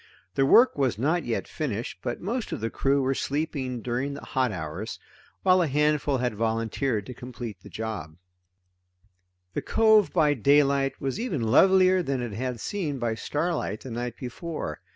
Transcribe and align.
The 0.33 0.47
work 0.47 0.75
was 0.79 0.97
not 0.97 1.25
yet 1.25 1.47
finished, 1.47 1.99
but 2.01 2.19
most 2.19 2.51
of 2.51 2.59
the 2.59 2.71
crew 2.71 3.03
were 3.03 3.13
sleeping 3.13 3.83
during 3.83 4.15
the 4.15 4.25
hot 4.25 4.51
hours, 4.51 4.97
while 5.43 5.61
a 5.61 5.67
handful 5.67 6.17
had 6.17 6.33
volunteered 6.33 7.05
to 7.05 7.13
complete 7.13 7.59
the 7.61 7.69
job. 7.69 8.15
The 9.53 9.61
cove 9.61 10.11
by 10.11 10.33
daylight 10.33 10.99
was 10.99 11.19
even 11.19 11.43
lovelier 11.43 12.01
than 12.01 12.19
it 12.19 12.33
had 12.33 12.59
seemed 12.59 12.99
by 12.99 13.13
starlight 13.13 13.81
the 13.81 13.91
night 13.91 14.17
before. 14.17 14.81